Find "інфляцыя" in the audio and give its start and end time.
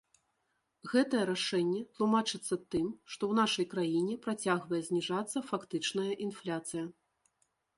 6.27-6.83